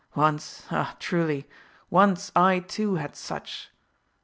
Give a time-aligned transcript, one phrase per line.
[0.15, 1.47] Once, ah, truly,
[1.91, 3.69] once I too had such!